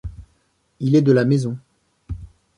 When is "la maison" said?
1.11-1.59